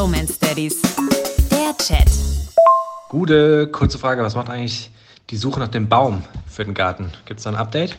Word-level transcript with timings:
Bromance 0.00 0.38
Daddies. 0.40 0.80
Der 1.50 1.76
Chat. 1.76 2.08
Gute, 3.10 3.66
kurze 3.66 3.98
Frage. 3.98 4.22
Was 4.22 4.34
macht 4.34 4.48
eigentlich 4.48 4.90
die 5.28 5.36
Suche 5.36 5.60
nach 5.60 5.68
dem 5.68 5.90
Baum 5.90 6.24
für 6.46 6.64
den 6.64 6.72
Garten? 6.72 7.12
Gibt 7.26 7.40
es 7.40 7.44
da 7.44 7.50
ein 7.50 7.56
Update? 7.56 7.98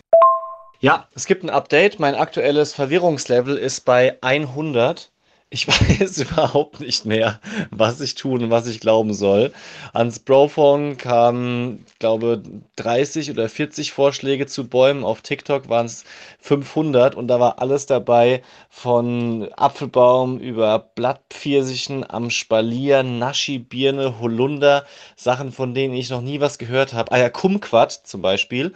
Ja, 0.79 1.05
es 1.13 1.27
gibt 1.27 1.43
ein 1.43 1.51
Update. 1.51 1.99
Mein 1.99 2.15
aktuelles 2.15 2.73
Verwirrungslevel 2.73 3.55
ist 3.55 3.85
bei 3.85 4.17
100. 4.23 5.11
Ich 5.53 5.67
weiß 5.67 6.19
überhaupt 6.19 6.79
nicht 6.79 7.05
mehr, 7.05 7.41
was 7.71 7.99
ich 7.99 8.15
tun 8.15 8.41
und 8.43 8.51
was 8.51 8.67
ich 8.67 8.79
glauben 8.79 9.13
soll. 9.13 9.51
Ans 9.93 10.19
Brophone 10.19 10.95
kamen, 10.95 11.85
glaube 11.99 12.41
30 12.77 13.29
oder 13.31 13.49
40 13.49 13.91
Vorschläge 13.91 14.47
zu 14.47 14.69
Bäumen. 14.69 15.03
Auf 15.03 15.21
TikTok 15.21 15.67
waren 15.67 15.87
es 15.87 16.05
500 16.39 17.15
und 17.15 17.27
da 17.27 17.41
war 17.41 17.59
alles 17.59 17.85
dabei 17.85 18.43
von 18.69 19.49
Apfelbaum 19.57 20.39
über 20.39 20.79
Blattpfirsichen 20.79 22.09
am 22.09 22.29
Spalier, 22.29 23.03
Naschi, 23.03 23.59
Birne, 23.59 24.19
Holunder, 24.21 24.85
Sachen, 25.17 25.51
von 25.51 25.73
denen 25.73 25.93
ich 25.93 26.09
noch 26.09 26.21
nie 26.21 26.39
was 26.39 26.59
gehört 26.59 26.93
habe. 26.93 27.11
Ah 27.11 27.17
ja, 27.19 27.29
Kumquat 27.29 27.91
zum 27.91 28.21
Beispiel. 28.21 28.73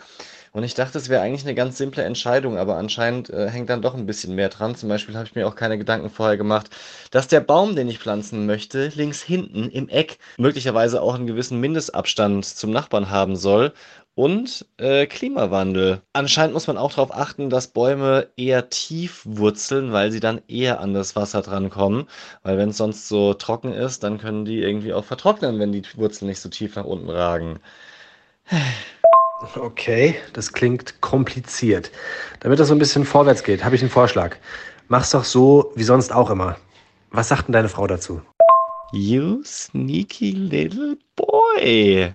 Und 0.56 0.64
ich 0.64 0.74
dachte, 0.74 0.98
es 0.98 1.10
wäre 1.10 1.22
eigentlich 1.22 1.44
eine 1.44 1.54
ganz 1.54 1.78
simple 1.78 2.04
Entscheidung, 2.04 2.58
aber 2.58 2.78
anscheinend 2.78 3.30
äh, 3.30 3.50
hängt 3.50 3.70
dann 3.70 3.82
doch 3.82 3.94
ein 3.94 4.06
bisschen 4.06 4.36
mehr 4.36 4.48
dran. 4.48 4.74
Zum 4.74 4.88
Beispiel 4.88 5.14
habe 5.16 5.26
ich 5.26 5.36
mir 5.36 5.50
auch 5.50 5.56
keine 5.56 5.78
Gedanken 5.78 6.10
vorher 6.10 6.38
gemacht, 6.38 6.70
dass 7.12 7.28
der 7.28 7.42
Baum, 7.42 7.76
den 7.76 7.90
ich 7.90 8.00
pflanzen 8.00 8.46
möchte, 8.46 8.88
links 8.96 9.22
hinten 9.22 9.68
im 9.68 9.90
Eck 9.90 10.18
möglicherweise 10.38 11.02
auch 11.02 11.16
einen 11.16 11.28
gewissen 11.28 11.60
Mindestabstand 11.60 12.46
zum 12.46 12.72
Nachbarn 12.72 13.10
haben 13.10 13.36
soll. 13.36 13.74
Und 14.14 14.66
äh, 14.78 15.08
Klimawandel. 15.08 16.02
Anscheinend 16.14 16.54
muss 16.54 16.68
man 16.68 16.78
auch 16.78 16.92
darauf 16.92 17.14
achten, 17.14 17.50
dass 17.50 17.68
Bäume 17.68 18.30
eher 18.38 18.70
tief 18.70 19.24
wurzeln, 19.26 19.92
weil 19.92 20.14
sie 20.14 20.22
dann 20.22 20.42
eher 20.48 20.80
an 20.80 20.94
das 20.94 21.18
Wasser 21.18 21.42
drankommen. 21.42 22.08
Weil 22.44 22.58
wenn 22.58 22.70
es 22.70 22.78
sonst 22.78 23.10
so 23.10 23.34
trocken 23.34 23.74
ist, 23.74 24.06
dann 24.06 24.20
können 24.20 24.46
die 24.46 24.62
irgendwie 24.62 24.94
auch 24.94 25.04
vertrocknen, 25.04 25.60
wenn 25.60 25.74
die 25.74 25.84
Wurzeln 25.98 26.30
nicht 26.30 26.40
so 26.40 26.48
tief 26.48 26.78
nach 26.78 26.86
unten 26.86 27.10
ragen. 27.10 27.60
Okay, 29.56 30.16
das 30.34 30.54
klingt 30.54 31.02
kompliziert. 31.02 31.92
Damit 32.40 32.60
das 32.60 32.70
so 32.70 32.76
ein 32.76 32.80
bisschen 32.80 33.06
vorwärts 33.06 33.44
geht, 33.44 33.64
habe 33.64 33.76
ich 33.76 33.82
einen 33.82 33.92
Vorschlag. 33.92 34.38
Mach's 34.88 35.12
doch 35.12 35.24
so 35.24 35.72
wie 35.76 35.84
sonst 35.84 36.14
auch 36.14 36.30
immer. 36.30 36.58
Was 37.12 37.28
sagt 37.28 37.48
denn 37.48 37.54
deine 37.54 37.70
Frau 37.70 37.86
dazu? 37.88 38.22
You 38.92 39.44
sneaky 39.44 40.32
little 40.32 40.98
boy. 41.16 42.14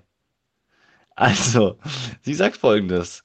Also, 1.16 1.76
sie 2.22 2.34
sagt 2.34 2.56
folgendes. 2.56 3.22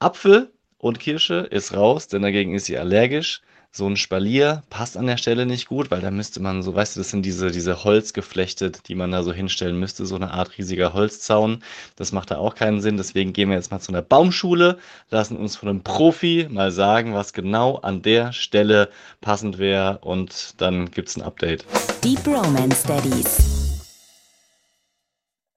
Apfel 0.00 0.52
und 0.78 1.00
Kirsche 1.00 1.48
ist 1.50 1.74
raus, 1.74 2.08
denn 2.08 2.22
dagegen 2.22 2.54
ist 2.54 2.66
sie 2.66 2.78
allergisch 2.78 3.42
so 3.70 3.86
ein 3.86 3.96
Spalier 3.96 4.62
passt 4.70 4.96
an 4.96 5.06
der 5.06 5.16
Stelle 5.18 5.46
nicht 5.46 5.68
gut, 5.68 5.90
weil 5.90 6.00
da 6.00 6.10
müsste 6.10 6.40
man 6.40 6.62
so, 6.62 6.74
weißt 6.74 6.96
du, 6.96 7.00
das 7.00 7.10
sind 7.10 7.22
diese, 7.24 7.50
diese 7.50 7.84
Holzgeflechte, 7.84 8.72
die 8.86 8.94
man 8.94 9.12
da 9.12 9.22
so 9.22 9.32
hinstellen 9.32 9.78
müsste, 9.78 10.06
so 10.06 10.16
eine 10.16 10.32
Art 10.32 10.56
riesiger 10.58 10.94
Holzzaun. 10.94 11.62
Das 11.96 12.12
macht 12.12 12.30
da 12.30 12.38
auch 12.38 12.54
keinen 12.54 12.80
Sinn. 12.80 12.96
Deswegen 12.96 13.32
gehen 13.32 13.50
wir 13.50 13.56
jetzt 13.56 13.70
mal 13.70 13.80
zu 13.80 13.92
einer 13.92 14.02
Baumschule, 14.02 14.78
lassen 15.10 15.36
uns 15.36 15.56
von 15.56 15.68
einem 15.68 15.82
Profi 15.82 16.48
mal 16.50 16.70
sagen, 16.70 17.14
was 17.14 17.32
genau 17.32 17.76
an 17.76 18.02
der 18.02 18.32
Stelle 18.32 18.88
passend 19.20 19.58
wäre 19.58 19.98
und 19.98 20.60
dann 20.60 20.90
gibt 20.90 21.08
es 21.08 21.16
ein 21.16 21.22
Update. 21.22 21.64
Deep 22.02 22.26
Romance 22.26 22.86
Daddies. 22.86 23.57